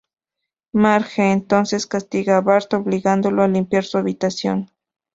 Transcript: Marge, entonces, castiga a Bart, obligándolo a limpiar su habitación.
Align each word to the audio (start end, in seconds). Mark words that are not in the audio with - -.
Marge, 0.73 1.31
entonces, 1.31 1.85
castiga 1.85 2.37
a 2.37 2.41
Bart, 2.41 2.73
obligándolo 2.73 3.43
a 3.43 3.47
limpiar 3.47 3.83
su 3.83 3.99
habitación. 3.99 4.71